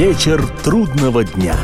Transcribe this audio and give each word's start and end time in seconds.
Вечер 0.00 0.42
трудного 0.64 1.24
дня. 1.24 1.54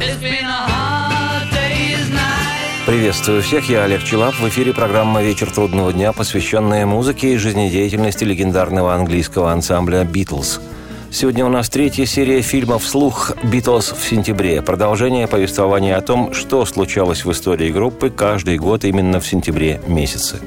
Приветствую 2.84 3.40
всех, 3.40 3.70
я 3.70 3.84
Олег 3.84 4.04
Челап. 4.04 4.34
В 4.34 4.46
эфире 4.50 4.74
программа 4.74 5.22
«Вечер 5.22 5.50
трудного 5.50 5.90
дня», 5.90 6.12
посвященная 6.12 6.84
музыке 6.84 7.32
и 7.32 7.38
жизнедеятельности 7.38 8.24
легендарного 8.24 8.92
английского 8.92 9.52
ансамбля 9.52 10.04
«Битлз». 10.04 10.60
Сегодня 11.10 11.46
у 11.46 11.48
нас 11.48 11.70
третья 11.70 12.04
серия 12.04 12.42
фильмов 12.42 12.86
«Слух 12.86 13.32
Битлз 13.42 13.92
в 13.92 14.06
сентябре». 14.06 14.60
Продолжение 14.60 15.26
повествования 15.26 15.96
о 15.96 16.02
том, 16.02 16.34
что 16.34 16.66
случалось 16.66 17.24
в 17.24 17.32
истории 17.32 17.70
группы 17.70 18.10
каждый 18.10 18.58
год 18.58 18.84
именно 18.84 19.18
в 19.18 19.26
сентябре 19.26 19.80
месяце. 19.86 20.40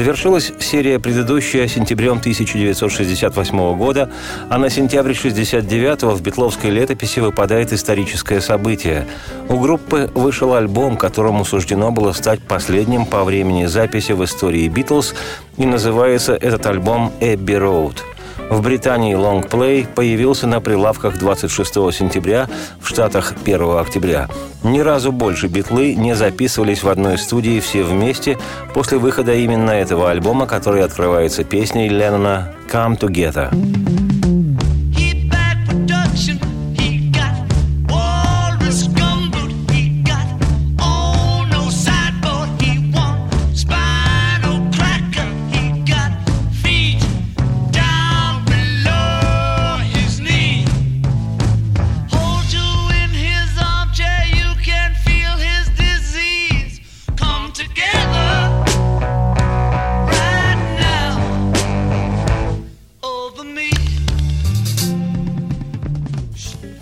Завершилась 0.00 0.50
серия 0.60 0.98
предыдущая 0.98 1.68
сентябрем 1.68 2.20
1968 2.20 3.76
года, 3.76 4.10
а 4.48 4.56
на 4.56 4.70
сентябрь 4.70 5.12
69 5.12 6.04
в 6.04 6.22
Бетловской 6.22 6.70
летописи 6.70 7.20
выпадает 7.20 7.74
историческое 7.74 8.40
событие. 8.40 9.06
У 9.50 9.58
группы 9.58 10.10
вышел 10.14 10.54
альбом, 10.54 10.96
которому 10.96 11.44
суждено 11.44 11.90
было 11.90 12.12
стать 12.12 12.40
последним 12.40 13.04
по 13.04 13.24
времени 13.24 13.66
записи 13.66 14.12
в 14.12 14.24
истории 14.24 14.68
Битлз, 14.68 15.14
и 15.58 15.66
называется 15.66 16.32
этот 16.32 16.64
альбом 16.64 17.12
«Эбби 17.20 17.52
Роуд». 17.52 18.02
В 18.50 18.62
Британии 18.62 19.14
лонгплей 19.14 19.86
появился 19.86 20.48
на 20.48 20.60
прилавках 20.60 21.18
26 21.18 21.72
сентября, 21.94 22.48
в 22.80 22.88
Штатах 22.88 23.32
1 23.44 23.78
октября. 23.78 24.28
Ни 24.64 24.80
разу 24.80 25.12
больше 25.12 25.46
битлы 25.46 25.94
не 25.94 26.16
записывались 26.16 26.82
в 26.82 26.88
одной 26.88 27.16
студии 27.16 27.60
все 27.60 27.84
вместе 27.84 28.38
после 28.74 28.98
выхода 28.98 29.32
именно 29.34 29.70
этого 29.70 30.10
альбома, 30.10 30.46
который 30.46 30.82
открывается 30.82 31.44
песней 31.44 31.88
Леннона 31.88 32.52
«Come 32.68 32.98
Together». 32.98 34.09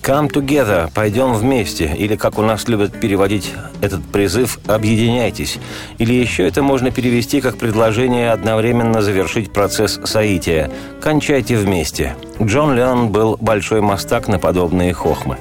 Come 0.09 0.31
together, 0.31 0.91
пойдем 0.95 1.35
вместе, 1.35 1.95
или 1.95 2.17
как 2.17 2.39
у 2.39 2.43
нас 2.43 2.67
любят 2.67 2.99
переводить 2.99 3.53
этот 3.83 4.03
призыв 4.07 4.59
«объединяйтесь». 4.67 5.59
Или 5.99 6.15
еще 6.15 6.49
это 6.49 6.63
можно 6.63 6.91
перевести 6.91 7.43
как 7.43 7.59
предложение 7.59 8.33
одновременно 8.33 9.03
завершить 9.03 9.53
процесс 9.53 10.01
соития 10.05 10.71
«кончайте 11.03 11.59
вместе». 11.59 12.17
Джон 12.43 12.75
Леннон 12.75 13.11
был 13.11 13.37
большой 13.39 13.83
мастак 13.83 14.29
на 14.29 14.39
подобные 14.39 14.95
хохмы. 14.95 15.37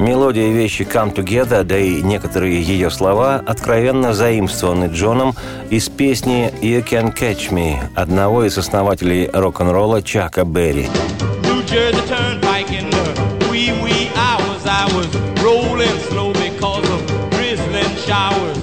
Мелодия 0.00 0.50
вещи 0.50 0.82
«Come 0.82 1.14
Together», 1.14 1.62
да 1.62 1.78
и 1.78 2.02
некоторые 2.02 2.60
ее 2.60 2.90
слова 2.90 3.40
откровенно 3.46 4.14
заимствованы 4.14 4.86
Джоном 4.92 5.36
из 5.70 5.88
песни 5.88 6.52
«You 6.60 6.84
Can 6.84 7.16
Catch 7.16 7.52
Me» 7.52 7.76
одного 7.94 8.46
из 8.46 8.58
основателей 8.58 9.30
рок-н-ролла 9.32 10.02
Чака 10.02 10.44
Берри. 10.44 10.88
I 14.82 14.86
was 14.96 15.06
rolling 15.40 15.96
slow 16.10 16.32
because 16.32 16.86
of 16.90 17.00
drizzling 17.30 17.94
showers. 18.04 18.58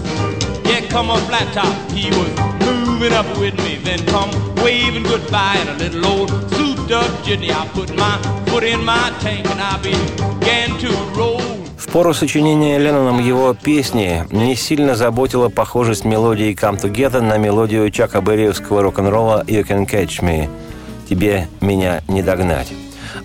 Yeah, 0.66 0.82
come 0.90 1.10
on 1.10 1.22
flat 1.30 1.48
top, 1.54 1.74
he 1.92 2.10
was 2.20 2.32
moving 2.68 3.14
up 3.14 3.30
with 3.40 3.56
me. 3.64 3.78
Then 3.78 4.00
come 4.08 4.30
waving 4.62 5.04
goodbye 5.04 5.56
in 5.62 5.70
a 5.70 5.78
little 5.78 6.06
old 6.06 6.30
souped 6.56 6.92
up 6.92 7.10
jitney. 7.24 7.52
I 7.52 7.66
put 7.70 7.96
my 7.96 8.18
foot 8.48 8.66
in 8.66 8.84
my 8.84 9.14
tank 9.22 9.50
and 9.50 9.62
I 9.62 9.78
began 9.82 10.78
to 10.84 10.92
roll. 11.16 11.40
В 11.78 11.88
пору 11.88 12.14
сочинения 12.14 12.78
Ленноном 12.78 13.26
его 13.26 13.54
песни 13.54 14.26
не 14.30 14.58
сильно 14.58 14.96
заботила 14.96 15.48
похожесть 15.48 16.04
мелодии 16.04 16.54
«Come 16.54 16.82
Together» 16.82 17.22
на 17.22 17.38
мелодию 17.38 17.90
Чака 17.92 18.20
Берриевского 18.20 18.82
рок-н-ролла 18.82 19.46
«You 19.48 19.66
Can 19.66 19.90
Catch 19.90 20.22
Me» 20.22 20.50
«Тебе 21.10 21.48
меня 21.62 22.02
не 22.10 22.22
догнать». 22.22 22.74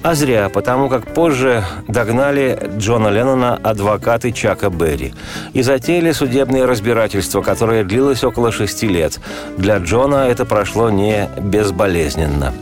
А 0.03 0.15
зря, 0.15 0.49
потому 0.49 0.89
как 0.89 1.13
позже 1.13 1.65
догнали 1.89 2.59
Джона 2.79 3.09
Леннона 3.09 3.59
адвокаты 3.63 4.33
Чака 4.33 4.71
Берри 4.71 5.15
и 5.53 5.63
затеяли 5.63 6.13
судебное 6.13 6.67
разбирательство, 6.67 7.43
которое 7.43 7.85
длилось 7.85 8.25
около 8.25 8.53
шести 8.53 8.89
лет. 8.89 9.21
Для 9.57 9.79
Джона 9.79 10.27
это 10.29 10.45
прошло 10.45 10.91
не 10.91 11.29
безболезненно. 11.39 12.53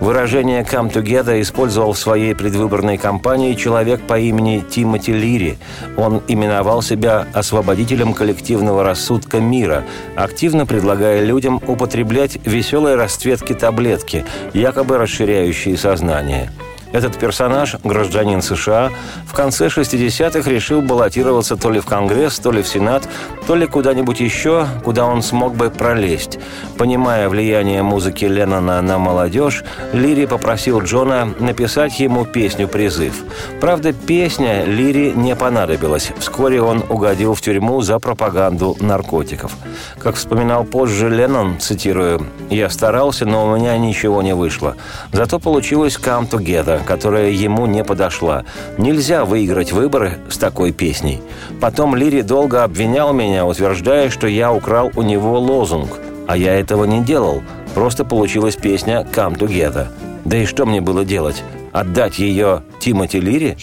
Выражение 0.00 0.62
«come 0.62 0.92
together» 0.92 1.40
использовал 1.40 1.92
в 1.92 1.98
своей 1.98 2.32
предвыборной 2.34 2.98
кампании 2.98 3.54
человек 3.54 4.00
по 4.00 4.16
имени 4.18 4.60
Тимоти 4.60 5.12
Лири. 5.12 5.58
Он 5.96 6.22
именовал 6.28 6.82
себя 6.82 7.26
освободителем 7.34 8.14
коллективного 8.14 8.84
рассудка 8.84 9.40
мира, 9.40 9.82
активно 10.14 10.66
предлагая 10.66 11.24
людям 11.24 11.60
употреблять 11.66 12.38
веселые 12.44 12.94
расцветки 12.94 13.54
таблетки, 13.54 14.24
якобы 14.54 14.98
расширяющие 14.98 15.76
сознание– 15.76 16.52
этот 16.92 17.18
персонаж, 17.18 17.76
гражданин 17.84 18.42
США, 18.42 18.90
в 19.26 19.34
конце 19.34 19.66
60-х 19.66 20.50
решил 20.50 20.80
баллотироваться 20.80 21.56
то 21.56 21.70
ли 21.70 21.80
в 21.80 21.86
Конгресс, 21.86 22.38
то 22.38 22.50
ли 22.50 22.62
в 22.62 22.68
Сенат, 22.68 23.08
то 23.46 23.54
ли 23.54 23.66
куда-нибудь 23.66 24.20
еще, 24.20 24.66
куда 24.84 25.04
он 25.04 25.22
смог 25.22 25.54
бы 25.54 25.70
пролезть. 25.70 26.38
Понимая 26.76 27.28
влияние 27.28 27.82
музыки 27.82 28.24
Леннона 28.24 28.80
на 28.82 28.98
молодежь, 28.98 29.64
Лири 29.92 30.26
попросил 30.26 30.80
Джона 30.80 31.28
написать 31.38 31.98
ему 32.00 32.24
песню-призыв. 32.24 33.14
Правда, 33.60 33.92
песня 33.92 34.64
Лири 34.64 35.12
не 35.14 35.36
понадобилась. 35.36 36.12
Вскоре 36.18 36.62
он 36.62 36.84
угодил 36.88 37.34
в 37.34 37.40
тюрьму 37.40 37.80
за 37.82 37.98
пропаганду 37.98 38.76
наркотиков. 38.80 39.52
Как 39.98 40.16
вспоминал 40.16 40.64
позже 40.64 41.08
Леннон, 41.08 41.58
цитирую, 41.58 42.26
«Я 42.50 42.70
старался, 42.70 43.26
но 43.26 43.46
у 43.46 43.56
меня 43.56 43.76
ничего 43.76 44.22
не 44.22 44.34
вышло. 44.34 44.76
Зато 45.12 45.38
получилось 45.38 45.98
«Come 46.02 46.28
Together», 46.28 46.77
которая 46.84 47.30
ему 47.30 47.66
не 47.66 47.84
подошла. 47.84 48.44
Нельзя 48.76 49.24
выиграть 49.24 49.72
выборы 49.72 50.18
с 50.30 50.38
такой 50.38 50.72
песней. 50.72 51.20
Потом 51.60 51.94
Лири 51.94 52.22
долго 52.22 52.64
обвинял 52.64 53.12
меня, 53.12 53.46
утверждая, 53.46 54.10
что 54.10 54.26
я 54.26 54.52
украл 54.52 54.90
у 54.96 55.02
него 55.02 55.38
лозунг. 55.38 55.98
А 56.26 56.36
я 56.36 56.54
этого 56.58 56.84
не 56.84 57.02
делал. 57.02 57.42
Просто 57.74 58.04
получилась 58.04 58.56
песня 58.56 59.06
«Come 59.12 59.38
Together». 59.38 59.88
Да 60.24 60.36
и 60.36 60.46
что 60.46 60.66
мне 60.66 60.80
было 60.80 61.04
делать? 61.04 61.42
Отдать 61.72 62.18
ее 62.18 62.62
Тимоти 62.80 63.20
Лири? 63.20 63.56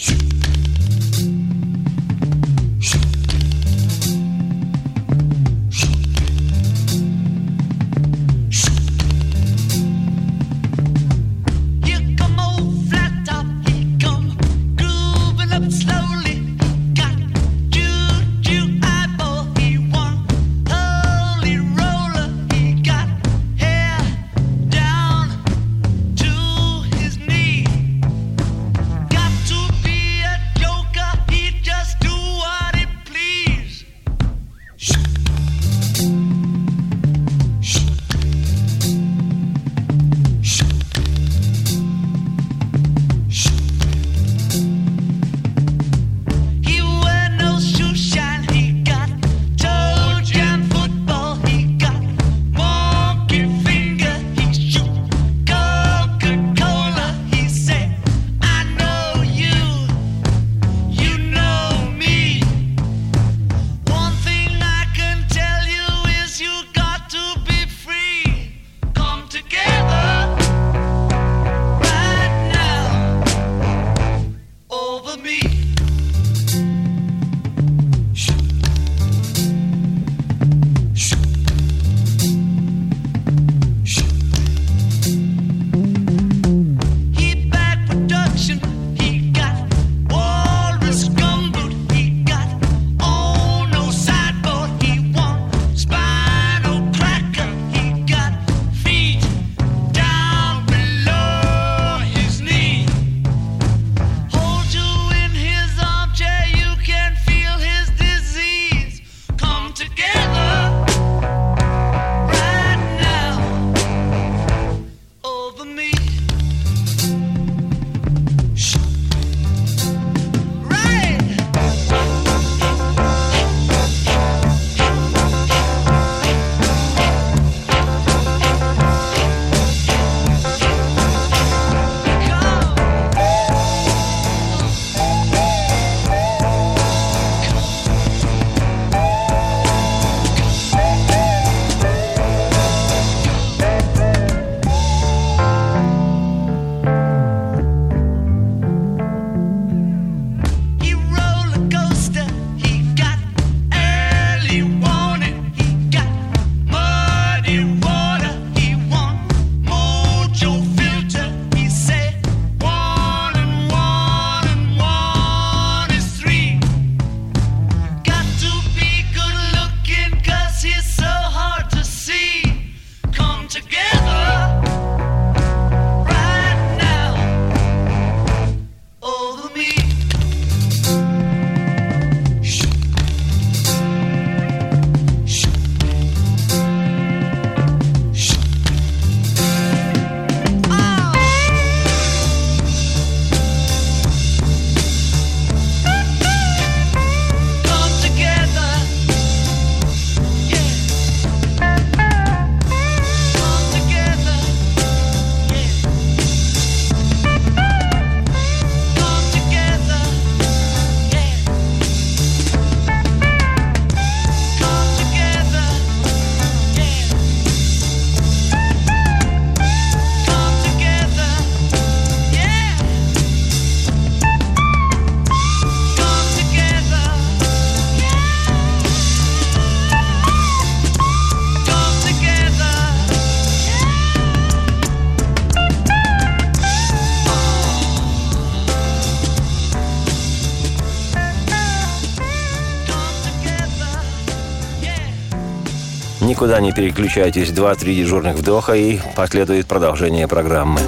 Никуда 246.36 246.60
не 246.60 246.70
переключайтесь. 246.70 247.50
Два-три 247.50 247.96
дежурных 247.96 248.36
вдоха 248.36 248.74
и 248.74 248.98
последует 249.16 249.66
продолжение 249.66 250.28
программы. 250.28 250.80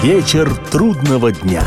Вечер 0.00 0.54
трудного 0.70 1.32
дня. 1.32 1.64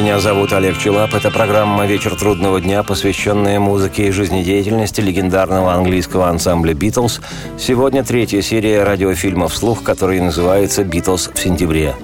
Меня 0.00 0.18
зовут 0.18 0.54
Олег 0.54 0.78
Челап. 0.78 1.12
Это 1.12 1.30
программа 1.30 1.84
«Вечер 1.84 2.16
трудного 2.16 2.58
дня», 2.58 2.82
посвященная 2.82 3.60
музыке 3.60 4.08
и 4.08 4.10
жизнедеятельности 4.10 5.02
легендарного 5.02 5.74
английского 5.74 6.28
ансамбля 6.28 6.72
«Битлз». 6.72 7.20
Сегодня 7.58 8.02
третья 8.02 8.40
серия 8.40 8.82
радиофильма 8.82 9.46
«Вслух», 9.48 9.82
который 9.82 10.18
называется 10.22 10.84
«Битлз 10.84 11.28
в 11.34 11.38
сентябре». 11.38 11.94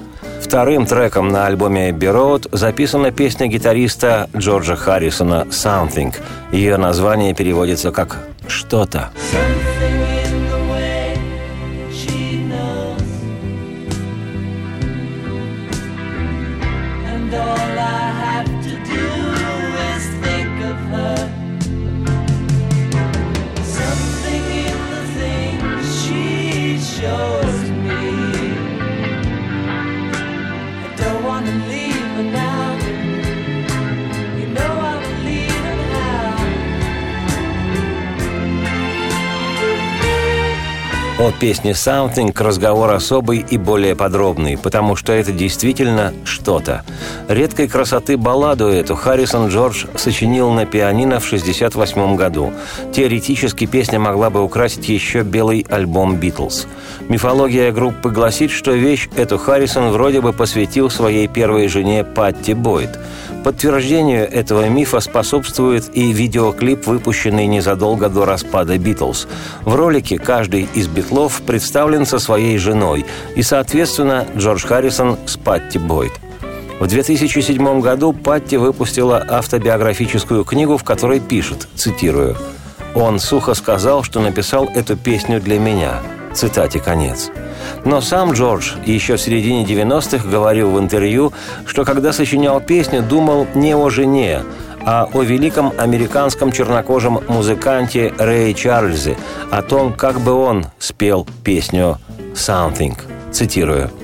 Вторым 0.42 0.84
треком 0.84 1.28
на 1.28 1.46
альбоме 1.46 1.88
«Abbey 1.88 2.12
Road» 2.12 2.48
записана 2.52 3.12
песня 3.12 3.46
гитариста 3.46 4.28
Джорджа 4.36 4.76
Харрисона 4.76 5.46
«Something». 5.48 6.14
Ее 6.52 6.76
название 6.76 7.34
переводится 7.34 7.92
как 7.92 8.18
«что-то». 8.46 9.08
О 41.26 41.32
песне 41.32 41.72
«Something» 41.72 42.32
разговор 42.40 42.92
особый 42.92 43.44
и 43.50 43.58
более 43.58 43.96
подробный, 43.96 44.56
потому 44.56 44.94
что 44.94 45.12
это 45.12 45.32
действительно 45.32 46.14
что-то. 46.24 46.84
Редкой 47.26 47.66
красоты 47.66 48.16
балладу 48.16 48.68
эту 48.68 48.94
Харрисон 48.94 49.48
Джордж 49.48 49.86
сочинил 49.96 50.52
на 50.52 50.66
пианино 50.66 51.18
в 51.18 51.26
1968 51.26 52.14
году. 52.14 52.52
Теоретически 52.94 53.66
песня 53.66 53.98
могла 53.98 54.30
бы 54.30 54.40
украсить 54.40 54.88
еще 54.88 55.22
белый 55.22 55.66
альбом 55.68 56.14
«Битлз». 56.14 56.68
Мифология 57.08 57.72
группы 57.72 58.10
гласит, 58.10 58.52
что 58.52 58.70
вещь 58.70 59.08
эту 59.16 59.36
Харрисон 59.36 59.90
вроде 59.90 60.20
бы 60.20 60.32
посвятил 60.32 60.90
своей 60.90 61.26
первой 61.26 61.66
жене 61.66 62.04
Патти 62.04 62.54
Бойд– 62.54 63.00
Подтверждению 63.46 64.28
этого 64.28 64.68
мифа 64.68 64.98
способствует 64.98 65.96
и 65.96 66.10
видеоклип, 66.10 66.84
выпущенный 66.88 67.46
незадолго 67.46 68.08
до 68.08 68.24
распада 68.24 68.76
«Битлз». 68.76 69.28
В 69.62 69.76
ролике 69.76 70.18
каждый 70.18 70.68
из 70.74 70.88
«Битлов» 71.16 71.40
представлен 71.46 72.04
со 72.04 72.18
своей 72.18 72.58
женой, 72.58 73.06
и, 73.36 73.42
соответственно, 73.42 74.26
Джордж 74.36 74.66
Харрисон 74.66 75.16
с 75.24 75.38
Патти 75.38 75.78
Бойд. 75.78 76.12
В 76.78 76.86
2007 76.86 77.80
году 77.80 78.12
Патти 78.12 78.58
выпустила 78.58 79.24
автобиографическую 79.26 80.44
книгу, 80.44 80.76
в 80.76 80.84
которой 80.84 81.20
пишет, 81.20 81.68
цитирую, 81.74 82.36
«Он 82.94 83.18
сухо 83.18 83.54
сказал, 83.54 84.02
что 84.02 84.20
написал 84.20 84.68
эту 84.74 84.94
песню 84.94 85.40
для 85.40 85.58
меня». 85.58 86.02
Цитате 86.34 86.80
конец. 86.80 87.30
Но 87.86 88.02
сам 88.02 88.32
Джордж 88.34 88.74
еще 88.84 89.16
в 89.16 89.20
середине 89.22 89.64
90-х 89.64 90.28
говорил 90.28 90.72
в 90.72 90.78
интервью, 90.78 91.32
что 91.64 91.86
когда 91.86 92.12
сочинял 92.12 92.60
песню, 92.60 93.02
думал 93.02 93.46
не 93.54 93.74
о 93.74 93.88
жене, 93.88 94.42
а 94.86 95.08
о 95.12 95.22
великом 95.22 95.72
американском 95.76 96.52
чернокожем 96.52 97.20
музыканте 97.28 98.14
Рэе 98.16 98.54
Чарльзе, 98.54 99.18
о 99.50 99.60
том, 99.60 99.92
как 99.92 100.20
бы 100.20 100.32
он 100.32 100.66
спел 100.78 101.26
песню 101.44 101.98
«Something». 102.34 102.96
Цитирую– 103.32 103.90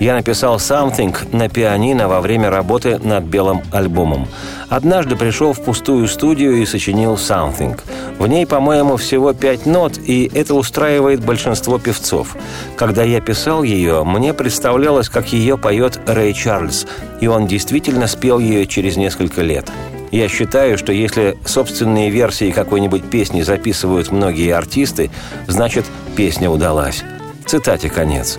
я 0.00 0.14
написал 0.14 0.56
«Something» 0.56 1.16
на 1.34 1.48
пианино 1.48 2.08
во 2.08 2.20
время 2.20 2.50
работы 2.50 2.98
над 2.98 3.24
белым 3.24 3.62
альбомом. 3.70 4.26
Однажды 4.68 5.14
пришел 5.14 5.52
в 5.52 5.62
пустую 5.62 6.08
студию 6.08 6.56
и 6.60 6.66
сочинил 6.66 7.14
«Something». 7.14 7.80
В 8.18 8.26
ней, 8.26 8.44
по-моему, 8.44 8.96
всего 8.96 9.32
пять 9.32 9.66
нот, 9.66 9.98
и 9.98 10.30
это 10.34 10.54
устраивает 10.54 11.24
большинство 11.24 11.78
певцов. 11.78 12.36
Когда 12.76 13.04
я 13.04 13.20
писал 13.20 13.62
ее, 13.62 14.04
мне 14.04 14.34
представлялось, 14.34 15.08
как 15.08 15.32
ее 15.32 15.56
поет 15.56 16.00
Рэй 16.06 16.34
Чарльз, 16.34 16.86
и 17.20 17.26
он 17.28 17.46
действительно 17.46 18.08
спел 18.08 18.40
ее 18.40 18.66
через 18.66 18.96
несколько 18.96 19.42
лет. 19.42 19.70
Я 20.14 20.28
считаю, 20.28 20.78
что 20.78 20.92
если 20.92 21.36
собственные 21.44 22.08
версии 22.08 22.52
какой-нибудь 22.52 23.02
песни 23.10 23.42
записывают 23.42 24.12
многие 24.12 24.54
артисты, 24.54 25.10
значит, 25.48 25.84
песня 26.14 26.48
удалась. 26.48 27.02
Цитате 27.46 27.90
конец. 27.90 28.38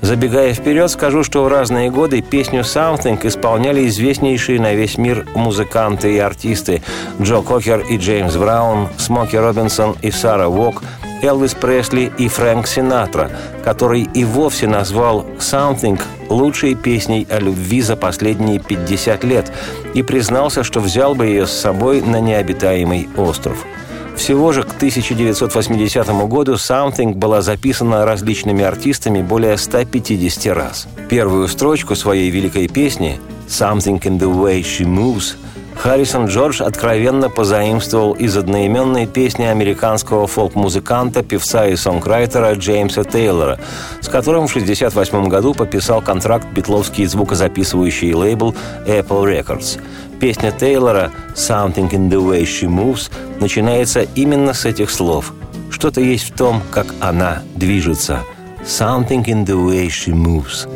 Забегая 0.00 0.54
вперед, 0.54 0.90
скажу, 0.90 1.22
что 1.22 1.44
в 1.44 1.48
разные 1.48 1.90
годы 1.90 2.22
песню 2.22 2.60
«Something» 2.60 3.26
исполняли 3.26 3.86
известнейшие 3.88 4.58
на 4.58 4.72
весь 4.72 4.96
мир 4.96 5.26
музыканты 5.34 6.14
и 6.14 6.18
артисты 6.18 6.80
Джо 7.20 7.42
Кокер 7.42 7.80
и 7.80 7.98
Джеймс 7.98 8.34
Браун, 8.34 8.88
Смоки 8.96 9.36
Робинсон 9.36 9.96
и 10.00 10.10
Сара 10.10 10.48
Вок, 10.48 10.82
Элвис 11.22 11.54
Пресли 11.54 12.12
и 12.18 12.28
Фрэнк 12.28 12.66
Синатра, 12.66 13.30
который 13.64 14.02
и 14.02 14.24
вовсе 14.24 14.66
назвал 14.66 15.24
«Something» 15.38 16.00
лучшей 16.28 16.74
песней 16.74 17.26
о 17.30 17.40
любви 17.40 17.80
за 17.80 17.96
последние 17.96 18.58
50 18.58 19.24
лет 19.24 19.52
и 19.94 20.02
признался, 20.02 20.64
что 20.64 20.80
взял 20.80 21.14
бы 21.14 21.26
ее 21.26 21.46
с 21.46 21.52
собой 21.52 22.00
на 22.00 22.20
необитаемый 22.20 23.08
остров– 23.16 23.64
всего 24.16 24.50
же 24.50 24.62
к 24.62 24.74
1980 24.74 26.08
году 26.26 26.54
«Something» 26.54 27.14
была 27.14 27.42
записана 27.42 28.06
различными 28.06 28.64
артистами 28.64 29.20
более 29.20 29.58
150 29.58 30.56
раз. 30.56 30.88
Первую 31.10 31.46
строчку 31.48 31.94
своей 31.94 32.30
великой 32.30 32.66
песни 32.66 33.20
«Something 33.46 34.00
in 34.00 34.18
the 34.18 34.32
way 34.32 34.62
she 34.62 34.86
moves» 34.86 35.36
Харрисон 35.78 36.26
Джордж 36.26 36.62
откровенно 36.62 37.30
позаимствовал 37.30 38.12
из 38.12 38.36
одноименной 38.36 39.06
песни 39.06 39.44
американского 39.44 40.26
фолк-музыканта, 40.26 41.22
певца 41.22 41.66
и 41.66 41.76
сонграйтера 41.76 42.54
Джеймса 42.54 43.04
Тейлора, 43.04 43.58
с 44.00 44.08
которым 44.08 44.46
в 44.46 44.50
1968 44.50 45.28
году 45.28 45.54
подписал 45.54 46.02
контракт 46.02 46.46
битловский 46.52 47.06
звукозаписывающий 47.06 48.12
лейбл 48.14 48.54
Apple 48.86 49.24
Records– 49.24 49.80
Песня 50.20 50.50
Тейлора 50.50 51.12
«Something 51.34 51.90
in 51.90 52.08
the 52.08 52.18
way 52.18 52.44
she 52.44 52.66
moves» 52.66 53.10
начинается 53.38 54.00
именно 54.14 54.54
с 54.54 54.64
этих 54.64 54.90
слов. 54.90 55.34
Что-то 55.70 56.00
есть 56.00 56.30
в 56.30 56.36
том, 56.36 56.62
как 56.70 56.86
она 57.00 57.42
движется. 57.54 58.20
«Something 58.64 59.24
in 59.26 59.44
the 59.44 59.54
way 59.54 59.88
she 59.88 60.14
moves». 60.14 60.66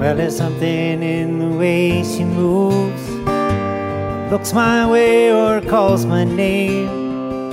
Well, 0.00 0.16
there's 0.16 0.36
something 0.36 1.02
in 1.02 1.38
the 1.38 1.58
way 1.58 2.02
she 2.02 2.24
moves 2.24 3.01
Looks 4.32 4.54
my 4.54 4.90
way 4.90 5.30
or 5.30 5.60
calls 5.60 6.06
my 6.06 6.24
name 6.24 7.50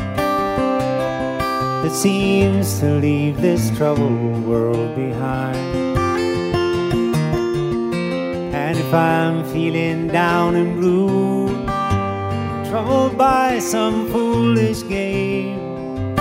That 1.84 1.92
seems 1.92 2.80
to 2.80 2.94
leave 3.02 3.42
this 3.42 3.70
troubled 3.76 4.46
world 4.46 4.96
behind 4.96 5.58
And 8.56 8.78
if 8.78 8.94
I'm 8.94 9.44
feeling 9.52 10.08
down 10.08 10.56
and 10.56 10.80
blue, 10.80 11.50
troubled 12.70 13.18
by 13.18 13.60
some 13.60 14.08
foolish 14.10 14.88
game, 14.88 16.16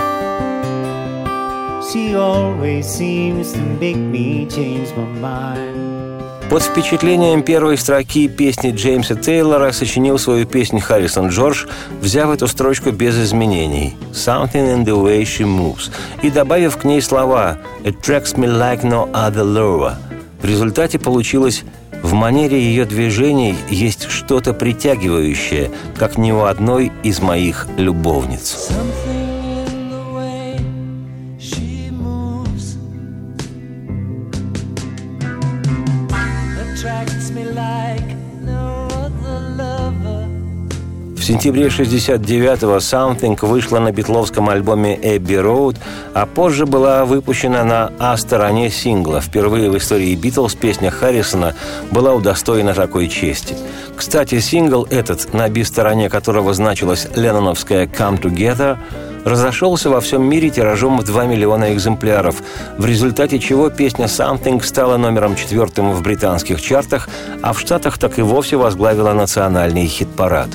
she 1.89 2.15
always 2.15 2.85
seems 2.85 3.53
to 3.53 3.61
make 3.61 3.95
me 3.95 4.45
change 4.45 4.91
my 4.97 5.05
mind. 5.05 5.88
Под 6.49 6.63
впечатлением 6.63 7.43
первой 7.43 7.77
строки 7.77 8.27
песни 8.27 8.71
Джеймса 8.71 9.13
Тейлора 9.13 9.71
сочинил 9.71 10.17
свою 10.17 10.47
песню 10.47 10.81
Харрисон 10.81 11.27
Джордж, 11.29 11.67
взяв 12.01 12.31
эту 12.31 12.47
строчку 12.47 12.91
без 12.91 13.15
изменений 13.23 13.95
«Something 14.13 14.75
in 14.75 14.83
the 14.83 14.99
way 14.99 15.21
she 15.21 15.45
moves» 15.45 15.91
и 16.23 16.31
добавив 16.31 16.77
к 16.77 16.85
ней 16.85 17.03
слова 17.03 17.59
«Attracts 17.83 18.35
me 18.35 18.47
like 18.47 18.81
no 18.81 19.11
other 19.11 19.43
lover». 19.43 19.93
В 20.41 20.45
результате 20.45 20.97
получилось 20.97 21.63
в 22.01 22.13
манере 22.13 22.59
ее 22.59 22.85
движений 22.85 23.55
есть 23.69 24.09
что-то 24.09 24.53
притягивающее, 24.53 25.69
как 25.97 26.17
ни 26.17 26.31
у 26.31 26.45
одной 26.45 26.91
из 27.03 27.19
моих 27.19 27.67
любовниц. 27.77 28.69
Attract 28.69 29.28
сентябре 41.29 41.67
69-го 41.67 42.77
«Something» 42.77 43.37
вышла 43.45 43.77
на 43.77 43.91
битловском 43.91 44.49
альбоме 44.49 44.99
«Эбби 44.99 45.35
Роуд», 45.35 45.75
а 46.15 46.25
позже 46.25 46.65
была 46.65 47.05
выпущена 47.05 47.63
на 47.63 47.91
А 47.99 48.17
стороне 48.17 48.71
сингла. 48.71 49.21
Впервые 49.21 49.69
в 49.69 49.77
истории 49.77 50.15
«Битлз» 50.15 50.55
песня 50.55 50.89
Харрисона 50.89 51.53
была 51.91 52.15
удостоена 52.15 52.73
такой 52.73 53.09
чести. 53.09 53.55
Кстати, 53.95 54.39
сингл 54.39 54.87
этот, 54.89 55.31
на 55.31 55.47
Би-стороне 55.49 56.09
которого 56.09 56.51
значилась 56.55 57.07
ленноновская 57.15 57.85
«Come 57.85 58.19
Together», 58.19 58.79
разошелся 59.23 59.91
во 59.91 60.01
всем 60.01 60.23
мире 60.23 60.49
тиражом 60.49 60.97
в 60.97 61.03
2 61.03 61.25
миллиона 61.27 61.75
экземпляров, 61.75 62.37
в 62.79 62.85
результате 62.87 63.37
чего 63.37 63.69
песня 63.69 64.05
«Something» 64.05 64.63
стала 64.63 64.97
номером 64.97 65.35
четвертым 65.35 65.91
в 65.91 66.01
британских 66.01 66.59
чартах, 66.59 67.07
а 67.43 67.53
в 67.53 67.59
Штатах 67.59 67.99
так 67.99 68.17
и 68.17 68.23
вовсе 68.23 68.57
возглавила 68.57 69.13
национальный 69.13 69.85
хит-парад. 69.85 70.49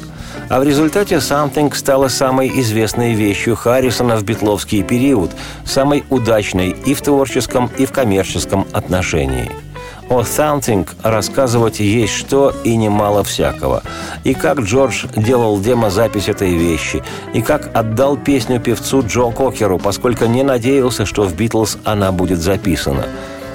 А 0.49 0.61
в 0.61 0.63
результате 0.63 1.17
«Something» 1.17 1.75
стала 1.75 2.09
самой 2.09 2.49
известной 2.61 3.15
вещью 3.15 3.57
Харрисона 3.57 4.17
в 4.17 4.25
битловский 4.25 4.83
период, 4.83 5.31
самой 5.65 6.05
удачной 6.11 6.71
и 6.71 6.95
в 6.95 7.03
творческом, 7.03 7.71
и 7.79 7.87
в 7.87 7.93
коммерческом 7.93 8.67
отношении– 8.73 9.51
о 10.09 10.21
Something 10.21 10.87
рассказывать 11.03 11.81
есть 11.81 12.13
что 12.13 12.53
и 12.63 12.77
немало 12.77 13.25
всякого. 13.25 13.83
И 14.23 14.35
как 14.35 14.61
Джордж 14.61 15.07
делал 15.17 15.59
демозапись 15.59 16.29
этой 16.29 16.55
вещи, 16.55 17.03
и 17.33 17.41
как 17.41 17.71
отдал 17.75 18.17
песню 18.17 18.61
певцу 18.61 19.03
Джо 19.07 19.31
Кокеру, 19.31 19.79
поскольку 19.79 20.27
не 20.27 20.43
надеялся, 20.43 21.07
что 21.07 21.25
в 21.25 21.35
«Битлз» 21.35 21.79
она 21.85 22.13
будет 22.13 22.41
записана. 22.41 23.07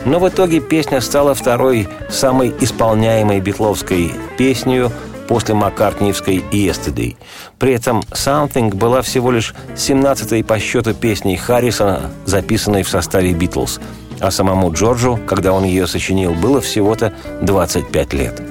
Но 0.06 0.20
в 0.20 0.28
итоге 0.28 0.60
песня 0.60 1.02
стала 1.02 1.36
второй 1.36 1.88
самой 2.10 2.54
исполняемой 2.62 3.42
битловской 3.42 4.14
песней 4.38 4.90
после 5.30 5.54
Маккартниевской 5.54 6.44
«Yesterday». 6.52 7.16
При 7.60 7.74
этом 7.74 8.02
«Something» 8.12 8.76
была 8.76 9.04
всего 9.04 9.32
лишь 9.32 9.54
17-й 9.76 10.44
по 10.44 10.58
счету 10.58 10.96
песней 10.96 11.38
Харрисона, 11.38 12.10
записанной 12.26 12.82
в 12.82 12.90
составе 12.90 13.32
«Битлз», 13.34 13.80
а 14.20 14.32
самому 14.32 14.74
Джорджу, 14.74 15.20
когда 15.28 15.54
он 15.54 15.64
ее 15.66 15.86
сочинил, 15.86 16.34
было 16.34 16.62
всего-то 16.62 17.14
25 17.44 18.14
лет. 18.14 18.42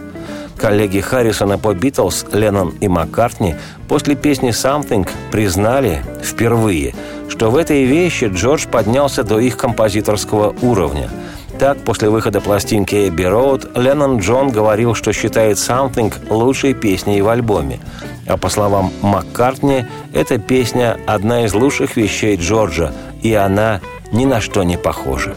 Коллеги 0.56 1.00
Харрисона 1.00 1.58
по 1.58 1.74
«Битлз» 1.74 2.26
Леннон 2.32 2.74
и 2.80 2.86
Маккартни 2.86 3.56
после 3.88 4.14
песни 4.14 4.50
«Something» 4.50 5.08
признали 5.32 6.04
впервые, 6.22 6.94
что 7.28 7.50
в 7.50 7.56
этой 7.56 7.84
вещи 7.86 8.30
Джордж 8.32 8.68
поднялся 8.68 9.24
до 9.24 9.40
их 9.40 9.56
композиторского 9.56 10.54
уровня. 10.62 11.10
Так, 11.58 11.78
после 11.78 12.08
выхода 12.08 12.40
пластинки 12.40 13.08
«Эбби 13.08 13.24
Роуд» 13.24 13.76
Леннон 13.76 14.18
Джон 14.18 14.50
говорил, 14.50 14.94
что 14.94 15.12
считает 15.12 15.56
«Something» 15.56 16.12
лучшей 16.30 16.72
песней 16.72 17.20
в 17.20 17.28
альбоме. 17.28 17.80
А 18.28 18.36
по 18.36 18.48
словам 18.48 18.92
Маккартни, 19.02 19.84
эта 20.12 20.38
песня– 20.38 20.98
одна 21.06 21.44
из 21.46 21.54
лучших 21.54 21.96
вещей 21.96 22.36
Джорджа, 22.36 22.92
и 23.22 23.34
она 23.34 23.80
ни 24.12 24.24
на 24.24 24.40
что 24.40 24.62
не 24.62 24.76
похожа. 24.76 25.34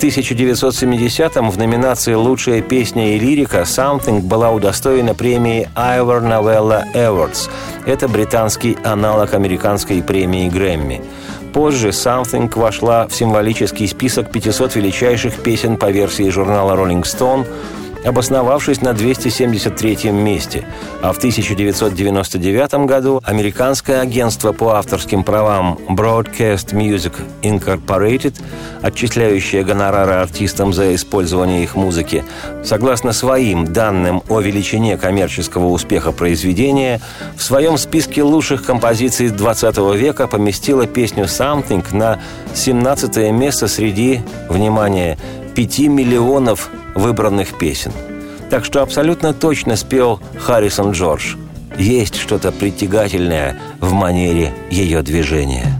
1970-м 0.00 1.50
в 1.50 1.58
номинации 1.58 2.14
«Лучшая 2.14 2.62
песня 2.62 3.14
и 3.14 3.18
лирика» 3.18 3.62
«Something» 3.62 4.22
была 4.22 4.50
удостоена 4.50 5.14
премии 5.14 5.68
Ivor 5.74 6.22
Novella 6.22 6.84
Awards. 6.94 7.50
Это 7.84 8.08
британский 8.08 8.78
аналог 8.82 9.34
американской 9.34 10.02
премии 10.02 10.48
Грэмми. 10.48 11.02
Позже 11.52 11.88
«Something» 11.88 12.50
вошла 12.58 13.06
в 13.06 13.14
символический 13.14 13.88
список 13.88 14.30
500 14.30 14.76
величайших 14.76 15.42
песен 15.42 15.76
по 15.76 15.90
версии 15.90 16.30
журнала 16.30 16.74
Rolling 16.74 17.02
Stone– 17.02 17.46
обосновавшись 18.04 18.80
на 18.80 18.92
273 18.92 20.10
месте. 20.10 20.64
А 21.02 21.12
в 21.12 21.18
1999 21.18 22.86
году 22.86 23.20
американское 23.24 24.00
агентство 24.00 24.52
по 24.52 24.70
авторским 24.70 25.24
правам 25.24 25.78
Broadcast 25.88 26.72
Music 26.72 27.14
Incorporated, 27.42 28.34
отчисляющее 28.82 29.64
гонорары 29.64 30.12
артистам 30.12 30.72
за 30.72 30.94
использование 30.94 31.62
их 31.62 31.74
музыки, 31.74 32.24
согласно 32.64 33.12
своим 33.12 33.72
данным 33.72 34.22
о 34.28 34.40
величине 34.40 34.96
коммерческого 34.96 35.66
успеха 35.66 36.12
произведения, 36.12 37.00
в 37.36 37.42
своем 37.42 37.78
списке 37.78 38.22
лучших 38.22 38.64
композиций 38.64 39.30
20 39.30 39.78
века 39.96 40.26
поместило 40.26 40.86
песню 40.86 41.24
«Something» 41.24 41.84
на 41.94 42.20
17 42.54 43.32
место 43.32 43.68
среди, 43.68 44.20
внимание, 44.48 45.18
5 45.54 45.78
миллионов 45.88 46.70
выбранных 46.94 47.58
песен. 47.58 47.92
Так 48.50 48.64
что 48.64 48.82
абсолютно 48.82 49.32
точно 49.32 49.76
спел 49.76 50.20
Харрисон 50.38 50.92
Джордж. 50.92 51.36
Есть 51.78 52.16
что-то 52.16 52.52
притягательное 52.52 53.58
в 53.80 53.92
манере 53.92 54.52
ее 54.70 55.02
движения. 55.02 55.79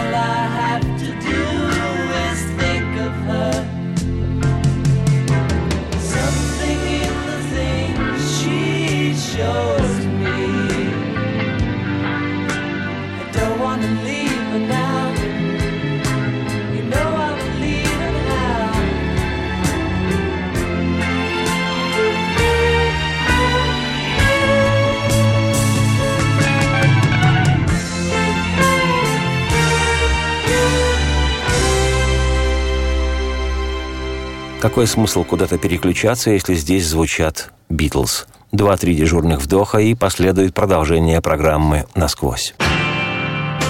alive. 0.00 0.39
Какой 34.60 34.86
смысл 34.86 35.24
куда-то 35.24 35.56
переключаться, 35.56 36.30
если 36.30 36.54
здесь 36.54 36.86
звучат 36.86 37.50
«Битлз»? 37.70 38.26
Два-три 38.52 38.94
дежурных 38.94 39.40
вдоха 39.40 39.78
и 39.78 39.94
последует 39.94 40.52
продолжение 40.52 41.22
программы 41.22 41.86
«Насквозь». 41.94 42.54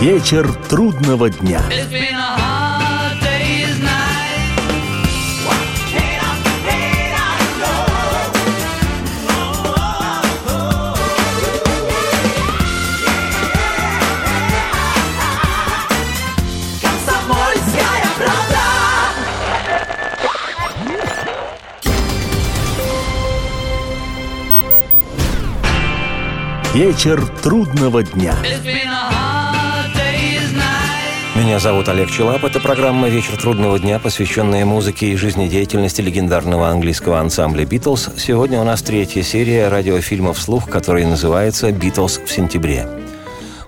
Вечер 0.01 0.53
трудного 0.69 1.31
дня. 1.31 1.63
Вечер 26.81 27.23
трудного 27.43 28.03
дня. 28.03 28.35
Меня 31.35 31.59
зовут 31.59 31.91
Олег 31.91 32.11
Челап. 32.11 32.43
Это 32.43 32.59
программа 32.59 33.11
«Вечер 33.11 33.37
трудного 33.37 33.79
дня», 33.79 33.99
посвященная 33.99 34.65
музыке 34.65 35.09
и 35.09 35.17
жизнедеятельности 35.17 36.01
легендарного 36.01 36.71
английского 36.71 37.21
ансамбля 37.21 37.67
«Битлз». 37.67 38.09
Сегодня 38.17 38.63
у 38.63 38.65
нас 38.65 38.81
третья 38.81 39.21
серия 39.21 39.69
радиофильма 39.69 40.33
«Вслух», 40.33 40.71
который 40.71 41.05
называется 41.05 41.71
«Битлз 41.71 42.19
в 42.25 42.31
сентябре». 42.31 42.89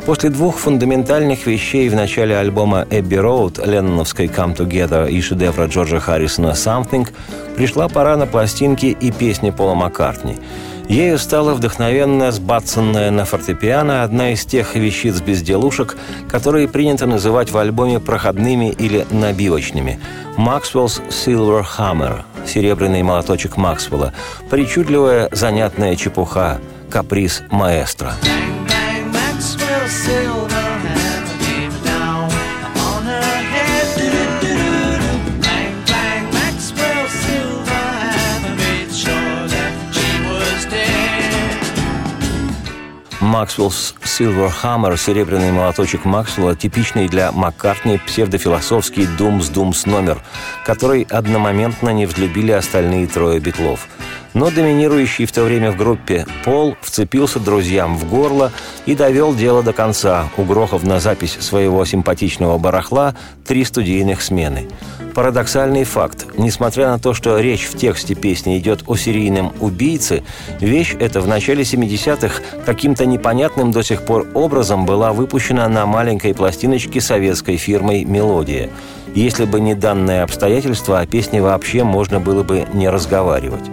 После 0.06 0.30
двух 0.30 0.56
фундаментальных 0.56 1.46
вещей 1.46 1.90
в 1.90 1.94
начале 1.94 2.38
альбома 2.38 2.86
«Эбби 2.90 3.16
Роуд», 3.16 3.58
ленноновской 3.58 4.28
«Come 4.28 4.56
Together» 4.56 5.10
и 5.10 5.20
шедевра 5.20 5.66
Джорджа 5.66 6.00
Харрисона 6.00 6.52
«Something» 6.52 7.06
пришла 7.56 7.90
пора 7.90 8.16
на 8.16 8.24
пластинки 8.26 8.86
и 8.86 9.12
песни 9.12 9.50
Пола 9.50 9.74
Маккартни– 9.74 10.38
Ею 10.92 11.18
стала 11.18 11.54
вдохновенно 11.54 12.30
сбацанная 12.32 13.10
на 13.10 13.24
фортепиано 13.24 14.02
одна 14.02 14.34
из 14.34 14.44
тех 14.44 14.74
вещиц 14.74 15.22
безделушек, 15.22 15.96
которые 16.28 16.68
принято 16.68 17.06
называть 17.06 17.50
в 17.50 17.56
альбоме 17.56 17.98
проходными 17.98 18.70
или 18.72 19.06
набивочными. 19.10 19.98
«Maxwell's 20.36 21.00
Silver 21.08 21.64
Hammer»— 21.78 22.24
серебряный 22.46 23.02
молоточек 23.02 23.56
Максвелла, 23.56 24.12
причудливая 24.50 25.30
занятная 25.32 25.96
чепуха, 25.96 26.60
каприз 26.90 27.42
маэстро. 27.50 28.12
Максвелл's 29.14 30.51
Silver 43.32 44.52
Hammer, 44.62 44.98
серебряный 44.98 45.52
молоточек 45.52 46.04
Максвелла, 46.04 46.54
типичный 46.54 47.08
для 47.08 47.32
Маккартни 47.32 47.98
псевдофилософский 48.06 49.06
«Думс-Думс» 49.18 49.86
номер, 49.86 50.22
который 50.66 51.06
одномоментно 51.08 51.88
не 51.90 52.04
взлюбили 52.04 52.52
остальные 52.52 53.06
трое 53.06 53.40
битлов. 53.40 53.88
Но 54.34 54.50
доминирующий 54.50 55.24
в 55.24 55.32
то 55.32 55.44
время 55.44 55.72
в 55.72 55.76
группе 55.78 56.26
Пол 56.44 56.76
вцепился 56.82 57.40
друзьям 57.40 57.96
в 57.96 58.06
горло 58.06 58.52
и 58.84 58.94
довел 58.94 59.34
дело 59.34 59.62
до 59.62 59.72
конца, 59.72 60.28
угрохав 60.36 60.82
на 60.82 61.00
запись 61.00 61.38
своего 61.40 61.86
симпатичного 61.86 62.58
барахла 62.58 63.14
три 63.46 63.64
студийных 63.64 64.20
смены– 64.20 64.68
Парадоксальный 65.14 65.84
факт. 65.84 66.26
Несмотря 66.38 66.88
на 66.88 66.98
то, 66.98 67.12
что 67.12 67.38
речь 67.38 67.66
в 67.66 67.76
тексте 67.76 68.14
песни 68.14 68.58
идет 68.58 68.84
о 68.86 68.96
серийном 68.96 69.52
убийце, 69.60 70.22
вещь 70.58 70.94
эта 70.98 71.20
в 71.20 71.28
начале 71.28 71.62
70-х 71.62 72.42
каким-то 72.64 73.04
непонятным 73.04 73.72
до 73.72 73.82
сих 73.82 74.02
пор 74.02 74.26
образом 74.32 74.86
была 74.86 75.12
выпущена 75.12 75.68
на 75.68 75.84
маленькой 75.84 76.34
пластиночке 76.34 77.00
советской 77.00 77.58
фирмой 77.58 78.04
«Мелодия». 78.04 78.70
Если 79.14 79.44
бы 79.44 79.60
не 79.60 79.74
данное 79.74 80.24
обстоятельство, 80.24 81.00
о 81.00 81.06
песне 81.06 81.42
вообще 81.42 81.84
можно 81.84 82.18
было 82.18 82.42
бы 82.42 82.66
не 82.72 82.88
разговаривать. 82.88 83.64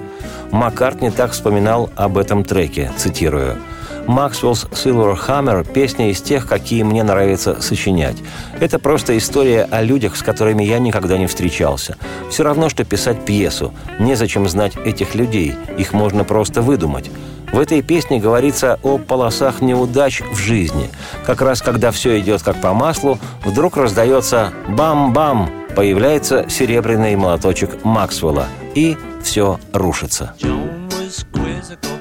Маккартни 0.51 1.09
так 1.09 1.31
вспоминал 1.31 1.89
об 1.95 2.17
этом 2.17 2.43
треке, 2.43 2.91
цитирую– 2.97 3.57
Maxwell's 4.09 4.67
Silver 4.71 5.15
Hammer– 5.27 5.71
песня 5.73 6.09
из 6.09 6.19
тех, 6.19 6.47
какие 6.47 6.81
мне 6.81 7.03
нравится 7.03 7.61
сочинять. 7.61 8.17
Это 8.59 8.79
просто 8.79 9.15
история 9.15 9.67
о 9.69 9.83
людях, 9.83 10.15
с 10.17 10.23
которыми 10.23 10.63
я 10.63 10.79
никогда 10.79 11.15
не 11.19 11.27
встречался. 11.27 11.95
Все 12.31 12.41
равно, 12.43 12.69
что 12.69 12.83
писать 12.83 13.23
пьесу. 13.23 13.71
Незачем 13.99 14.49
знать 14.49 14.75
этих 14.83 15.13
людей, 15.13 15.53
их 15.77 15.93
можно 15.93 16.23
просто 16.23 16.63
выдумать. 16.63 17.11
В 17.51 17.59
этой 17.59 17.83
песне 17.83 18.19
говорится 18.19 18.79
о 18.81 18.97
полосах 18.97 19.61
неудач 19.61 20.21
в 20.21 20.37
жизни. 20.37 20.89
Как 21.23 21.43
раз 21.43 21.61
когда 21.61 21.91
все 21.91 22.19
идет 22.19 22.41
как 22.41 22.59
по 22.61 22.73
маслу, 22.73 23.19
вдруг 23.45 23.77
раздается 23.77 24.53
«бам-бам», 24.69 25.51
появляется 25.75 26.47
серебряный 26.49 27.15
молоточек 27.15 27.85
Максвелла, 27.85 28.47
и 28.73 28.97
все 29.21 29.59
рушится. 29.71 30.33
John 30.41 30.89
was 30.89 31.23
quizzical, 31.31 31.99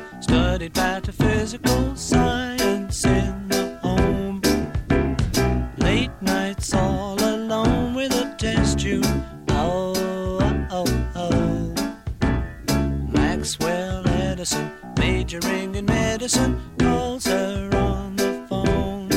medicine, 16.28 16.60
calls 16.78 17.24
her 17.26 17.70
on 17.74 18.14
the 18.16 18.44
phone. 18.48 19.08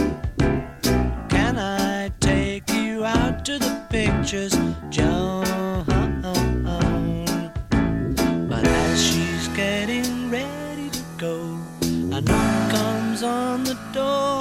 Can 1.27 1.57
I 1.57 2.09
take 2.21 2.69
you 2.71 3.03
out 3.03 3.43
to 3.45 3.59
the 3.59 3.85
pictures, 3.89 4.55
Joan? 4.89 5.43
But 8.47 8.65
as 8.65 9.03
she's 9.03 9.47
getting 9.49 10.29
ready 10.29 10.89
to 10.89 11.03
go, 11.17 11.57
a 12.15 12.21
knock 12.21 12.71
comes 12.71 13.23
on 13.23 13.63
the 13.65 13.77
door. 13.93 14.40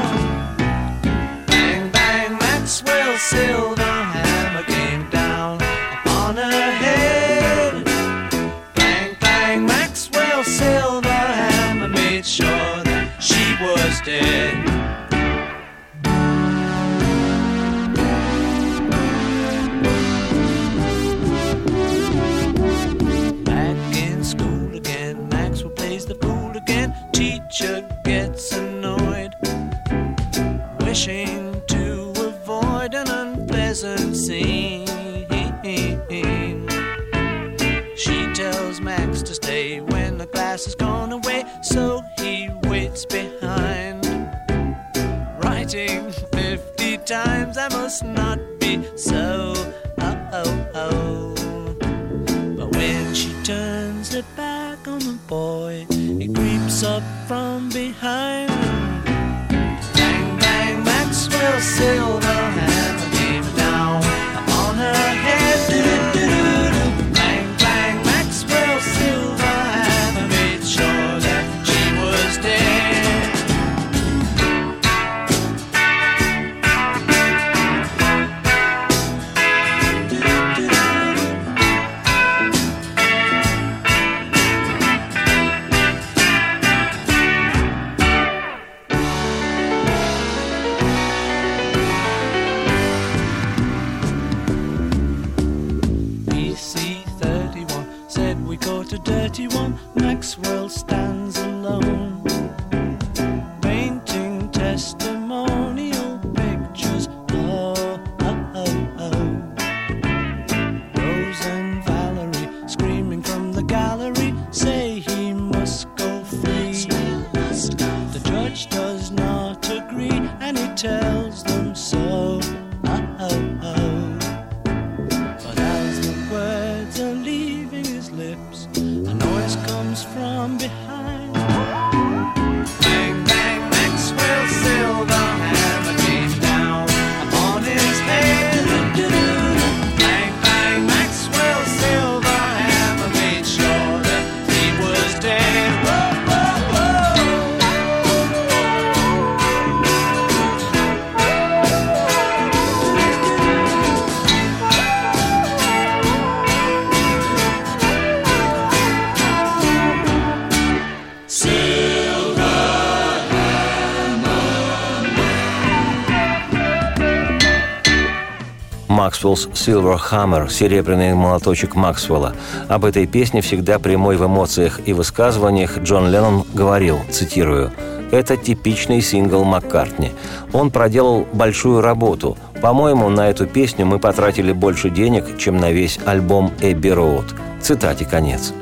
Максвелл's 169.20 169.50
Silver 169.52 169.98
Hammer, 170.10 170.50
серебряный 170.50 171.12
молоточек 171.12 171.74
Максвелла. 171.74 172.34
Об 172.68 172.86
этой 172.86 173.06
песне 173.06 173.42
всегда 173.42 173.78
прямой 173.78 174.16
в 174.16 174.24
эмоциях 174.24 174.80
и 174.86 174.94
высказываниях 174.94 175.78
Джон 175.78 176.10
Леннон 176.10 176.44
говорил, 176.54 177.00
цитирую, 177.10 177.70
«Это 178.12 178.38
типичный 178.38 179.02
сингл 179.02 179.44
Маккартни. 179.44 180.12
Он 180.54 180.70
проделал 180.70 181.26
большую 181.34 181.82
работу. 181.82 182.38
По-моему, 182.62 183.10
на 183.10 183.28
эту 183.28 183.46
песню 183.46 183.84
мы 183.84 183.98
потратили 183.98 184.52
больше 184.52 184.88
денег, 184.88 185.36
чем 185.36 185.58
на 185.58 185.70
весь 185.70 185.98
альбом 186.06 186.52
«Эбби 186.62 186.88
Роуд». 186.88 187.26
Цитате 187.60 188.06
конец. 188.06 188.54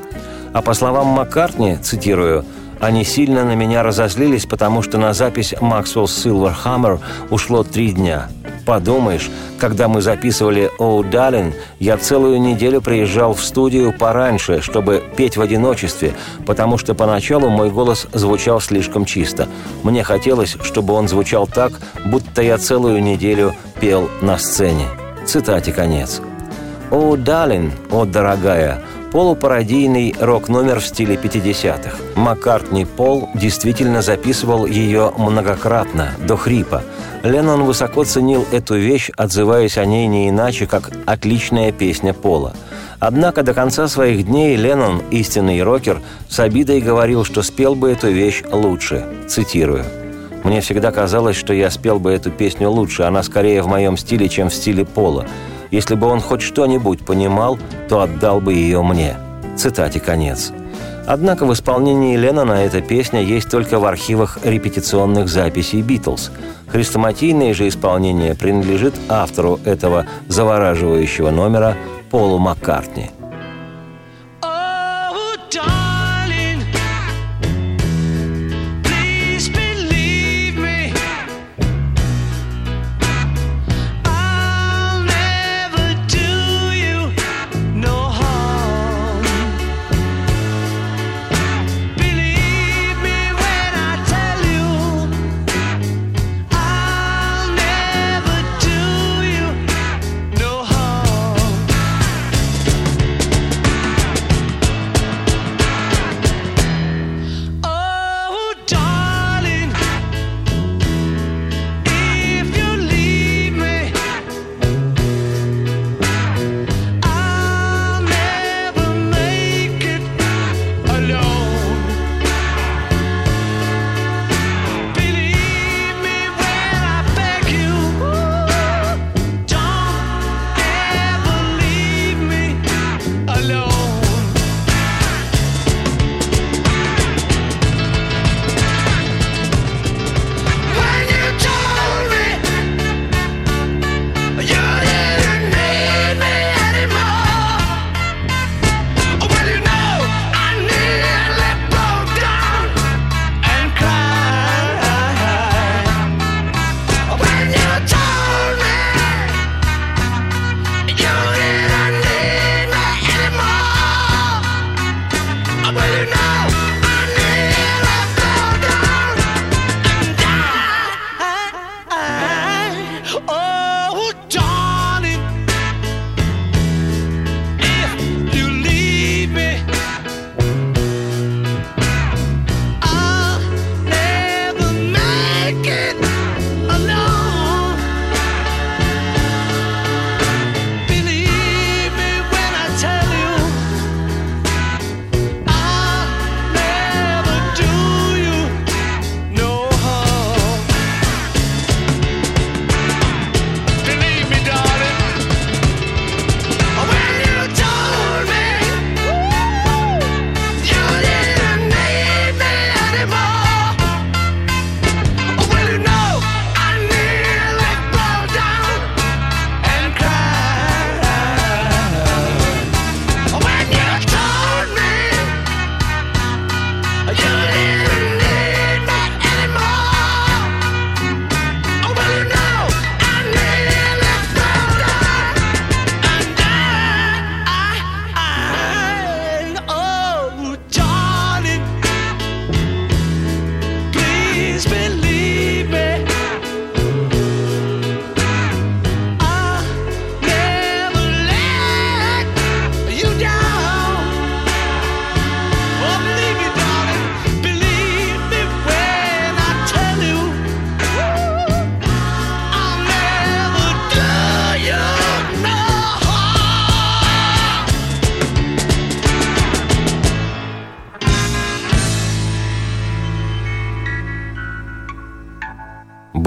А 0.51 0.61
по 0.61 0.73
словам 0.73 1.07
Маккартни, 1.07 1.77
цитирую, 1.77 2.43
«Они 2.79 3.03
сильно 3.03 3.43
на 3.43 3.55
меня 3.55 3.83
разозлились, 3.83 4.45
потому 4.45 4.81
что 4.81 4.97
на 4.97 5.13
запись 5.13 5.53
«Maxwell's 5.53 6.05
Silver 6.05 6.53
Hammer» 6.63 6.99
ушло 7.29 7.63
три 7.63 7.91
дня. 7.91 8.29
Подумаешь, 8.65 9.29
когда 9.57 9.87
мы 9.87 10.01
записывали 10.01 10.69
«Оу, 10.77 11.03
Далин», 11.03 11.53
я 11.79 11.97
целую 11.97 12.39
неделю 12.39 12.81
приезжал 12.81 13.33
в 13.33 13.43
студию 13.43 13.97
пораньше, 13.97 14.61
чтобы 14.61 15.03
петь 15.17 15.37
в 15.37 15.41
одиночестве, 15.41 16.13
потому 16.45 16.77
что 16.77 16.93
поначалу 16.93 17.49
мой 17.49 17.71
голос 17.71 18.07
звучал 18.13 18.61
слишком 18.61 19.05
чисто. 19.05 19.47
Мне 19.83 20.03
хотелось, 20.03 20.55
чтобы 20.61 20.93
он 20.93 21.07
звучал 21.07 21.47
так, 21.47 21.73
будто 22.05 22.41
я 22.41 22.57
целую 22.57 23.01
неделю 23.01 23.55
пел 23.81 24.09
на 24.21 24.37
сцене. 24.37 24.85
Цитате 25.25 25.71
конец. 25.71 26.21
«О, 26.91 27.15
Далин, 27.15 27.71
о, 27.91 28.05
дорогая», 28.05 28.83
полупародийный 29.11 30.15
рок-номер 30.19 30.79
в 30.79 30.85
стиле 30.85 31.15
50-х. 31.15 31.97
Маккартни 32.15 32.85
Пол 32.85 33.29
действительно 33.33 34.01
записывал 34.01 34.65
ее 34.65 35.11
многократно, 35.17 36.11
до 36.25 36.37
хрипа. 36.37 36.83
Леннон 37.23 37.63
высоко 37.63 38.03
ценил 38.03 38.45
эту 38.51 38.75
вещь, 38.75 39.09
отзываясь 39.17 39.77
о 39.77 39.85
ней 39.85 40.07
не 40.07 40.29
иначе, 40.29 40.67
как 40.67 40.91
«отличная 41.05 41.71
песня 41.71 42.13
Пола». 42.13 42.53
Однако 42.99 43.43
до 43.43 43.53
конца 43.53 43.87
своих 43.87 44.25
дней 44.25 44.57
Леннон, 44.57 45.01
истинный 45.09 45.63
рокер, 45.63 46.01
с 46.27 46.39
обидой 46.39 46.81
говорил, 46.81 47.23
что 47.23 47.43
спел 47.43 47.75
бы 47.75 47.91
эту 47.91 48.09
вещь 48.09 48.43
лучше. 48.51 49.05
Цитирую. 49.27 49.85
«Мне 50.43 50.61
всегда 50.61 50.91
казалось, 50.91 51.35
что 51.35 51.53
я 51.53 51.69
спел 51.69 51.99
бы 51.99 52.11
эту 52.11 52.31
песню 52.31 52.69
лучше, 52.69 53.03
она 53.03 53.23
скорее 53.23 53.61
в 53.61 53.67
моем 53.67 53.97
стиле, 53.97 54.29
чем 54.29 54.49
в 54.49 54.53
стиле 54.53 54.85
Пола. 54.85 55.25
Если 55.71 55.95
бы 55.95 56.07
он 56.07 56.19
хоть 56.21 56.41
что-нибудь 56.41 57.05
понимал, 57.05 57.57
то 57.87 58.01
отдал 58.01 58.41
бы 58.41 58.53
ее 58.53 58.81
мне». 58.81 59.17
Цитате 59.57 59.99
конец. 59.99 60.51
Однако 61.05 61.45
в 61.45 61.53
исполнении 61.53 62.15
Леннона 62.15 62.53
эта 62.53 62.81
песня 62.81 63.21
есть 63.21 63.49
только 63.49 63.79
в 63.79 63.85
архивах 63.85 64.37
репетиционных 64.43 65.27
записей 65.27 65.81
«Битлз». 65.81 66.31
Хрестоматийное 66.67 67.53
же 67.53 67.67
исполнение 67.67 68.35
принадлежит 68.35 68.93
автору 69.09 69.59
этого 69.65 70.05
завораживающего 70.27 71.31
номера 71.31 71.75
Полу 72.11 72.37
Маккартни. 72.37 73.09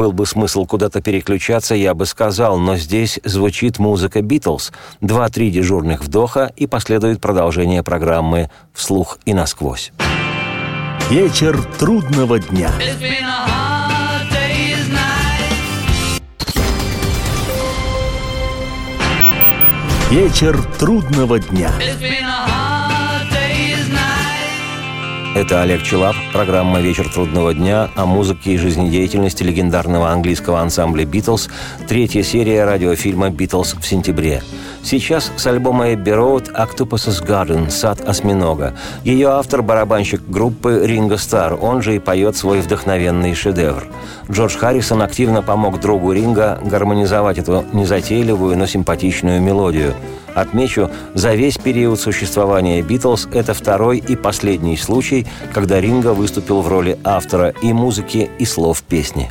Был 0.02 0.10
бы 0.10 0.26
смысл 0.26 0.66
куда-то 0.66 1.00
переключаться, 1.00 1.76
я 1.76 1.94
бы 1.94 2.06
сказал, 2.06 2.58
но 2.58 2.76
здесь 2.76 3.20
звучит 3.22 3.78
музыка 3.78 4.20
«Битлз». 4.20 4.72
Два-три 5.00 5.52
дежурных 5.52 6.02
вдоха, 6.02 6.50
и 6.56 6.66
последует 6.66 7.20
продолжение 7.20 7.84
программы 7.84 8.50
«Вслух 8.74 9.20
и 9.26 9.32
насквозь». 9.32 9.92
Вечер 11.08 11.62
трудного 11.78 12.40
дня. 12.40 12.72
Вечер 20.10 20.60
трудного 20.80 21.38
дня. 21.38 21.70
Это 25.34 25.62
Олег 25.62 25.82
Челап, 25.82 26.14
программа 26.30 26.82
«Вечер 26.82 27.08
трудного 27.08 27.54
дня» 27.54 27.88
о 27.96 28.04
музыке 28.04 28.52
и 28.52 28.58
жизнедеятельности 28.58 29.42
легендарного 29.42 30.10
английского 30.10 30.60
ансамбля 30.60 31.06
«Битлз», 31.06 31.48
третья 31.88 32.22
серия 32.22 32.66
радиофильма 32.66 33.30
«Битлз» 33.30 33.72
в 33.72 33.86
сентябре. 33.86 34.42
Сейчас 34.84 35.30
с 35.36 35.46
альбома 35.46 35.94
«Эбби 35.94 36.10
Роуд» 36.10 36.48
«Octopus's 36.48 37.24
Garden» 37.24 37.70
«Сад 37.70 38.00
осьминога». 38.00 38.74
Ее 39.04 39.28
автор– 39.28 39.62
барабанщик 39.62 40.20
группы 40.28 40.82
Ринго 40.84 41.16
Стар, 41.16 41.56
он 41.60 41.82
же 41.82 41.96
и 41.96 41.98
поет 41.98 42.36
свой 42.36 42.60
вдохновенный 42.60 43.34
шедевр. 43.34 43.84
Джордж 44.30 44.56
Харрисон 44.56 45.02
активно 45.02 45.42
помог 45.42 45.80
другу 45.80 46.12
Ринга 46.12 46.58
гармонизовать 46.64 47.38
эту 47.38 47.64
незатейливую, 47.72 48.58
но 48.58 48.66
симпатичную 48.66 49.40
мелодию– 49.40 49.94
Отмечу, 50.34 50.90
за 51.14 51.34
весь 51.34 51.58
период 51.58 52.00
существования 52.00 52.80
«Битлз» 52.82 53.28
это 53.32 53.52
второй 53.54 53.98
и 53.98 54.16
последний 54.16 54.76
случай, 54.76 55.26
когда 55.52 55.80
Ринго 55.80 56.14
выступил 56.14 56.62
в 56.62 56.68
роли 56.68 56.98
автора 57.04 57.52
и 57.62 57.72
музыки, 57.72 58.30
и 58.38 58.44
слов 58.44 58.82
песни. 58.82 59.30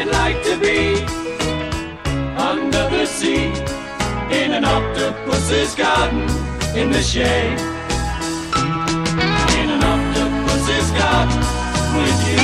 I'd 0.00 0.06
like 0.06 0.40
to 0.44 0.56
be 0.60 1.02
under 2.38 2.88
the 2.88 3.04
sea 3.04 3.50
in 4.30 4.52
an 4.52 4.64
octopus's 4.64 5.74
garden 5.74 6.22
in 6.78 6.92
the 6.92 7.02
shade. 7.02 7.58
In 9.58 9.68
an 9.74 9.82
octopus's 9.82 10.88
garden 11.02 11.40
with 11.98 12.18
you. 12.30 12.38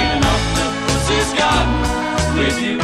In 0.00 0.08
an 0.16 0.24
octopus's 0.34 1.30
garden 1.38 1.78
with 2.34 2.58
you. 2.60 2.80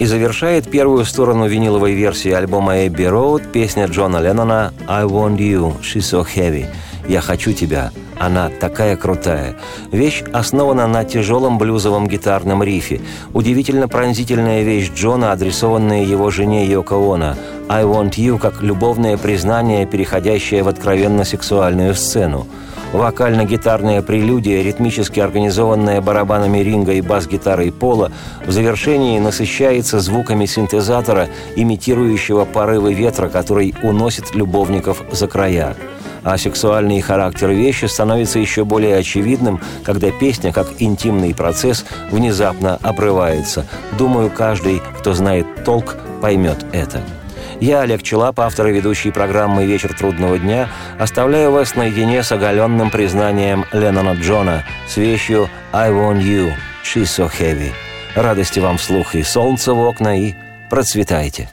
И 0.00 0.06
завершает 0.06 0.68
первую 0.68 1.04
сторону 1.04 1.46
виниловой 1.46 1.94
версии 1.94 2.32
альбома 2.32 2.84
«Эбби 2.88 3.04
Роуд» 3.04 3.52
песня 3.52 3.86
Джона 3.86 4.16
Леннона 4.16 4.72
«I 4.88 5.04
want 5.04 5.36
you, 5.36 5.80
she's 5.82 6.00
so 6.00 6.26
heavy» 6.26 6.66
«Я 7.06 7.20
хочу 7.20 7.52
тебя, 7.52 7.92
она 8.18 8.48
такая 8.48 8.96
крутая. 8.96 9.56
Вещь 9.90 10.22
основана 10.32 10.86
на 10.86 11.04
тяжелом 11.04 11.58
блюзовом 11.58 12.08
гитарном 12.08 12.62
рифе. 12.62 13.00
Удивительно 13.32 13.88
пронзительная 13.88 14.62
вещь 14.62 14.90
Джона, 14.94 15.32
адресованная 15.32 16.04
его 16.04 16.30
жене 16.30 16.66
Йоко 16.66 16.94
Оно. 16.94 17.34
«I 17.68 17.84
want 17.84 18.12
you» 18.12 18.38
как 18.38 18.62
любовное 18.62 19.16
признание, 19.16 19.86
переходящее 19.86 20.62
в 20.62 20.68
откровенно 20.68 21.24
сексуальную 21.24 21.94
сцену. 21.94 22.46
Вокально-гитарная 22.92 24.02
прелюдия, 24.02 24.62
ритмически 24.62 25.18
организованная 25.18 26.00
барабанами 26.00 26.58
ринга 26.58 26.92
и 26.92 27.00
бас-гитарой 27.00 27.72
пола, 27.72 28.12
в 28.46 28.52
завершении 28.52 29.18
насыщается 29.18 29.98
звуками 29.98 30.46
синтезатора, 30.46 31.28
имитирующего 31.56 32.44
порывы 32.44 32.94
ветра, 32.94 33.28
который 33.28 33.74
уносит 33.82 34.36
любовников 34.36 35.02
за 35.10 35.26
края 35.26 35.74
а 36.24 36.38
сексуальный 36.38 37.00
характер 37.00 37.50
вещи 37.50 37.84
становится 37.84 38.38
еще 38.38 38.64
более 38.64 38.96
очевидным, 38.96 39.60
когда 39.84 40.10
песня, 40.10 40.52
как 40.52 40.66
интимный 40.78 41.34
процесс, 41.34 41.84
внезапно 42.10 42.78
обрывается. 42.82 43.66
Думаю, 43.98 44.30
каждый, 44.30 44.82
кто 44.98 45.12
знает 45.14 45.64
толк, 45.64 45.96
поймет 46.20 46.64
это. 46.72 47.00
Я, 47.60 47.82
Олег 47.82 48.02
Челап, 48.02 48.40
автор 48.40 48.66
и 48.68 48.72
ведущий 48.72 49.10
программы 49.10 49.64
«Вечер 49.64 49.94
трудного 49.94 50.38
дня», 50.38 50.68
оставляю 50.98 51.52
вас 51.52 51.76
наедине 51.76 52.22
с 52.22 52.32
оголенным 52.32 52.90
признанием 52.90 53.64
Леннона 53.72 54.14
Джона 54.14 54.64
с 54.88 54.96
вещью 54.96 55.48
«I 55.72 55.90
want 55.90 56.22
you, 56.22 56.52
she's 56.84 57.04
so 57.04 57.30
heavy». 57.30 57.72
Радости 58.16 58.60
вам 58.60 58.78
вслух 58.78 59.14
и 59.14 59.22
солнца 59.22 59.72
в 59.74 59.80
окна, 59.80 60.18
и 60.18 60.34
процветайте. 60.68 61.48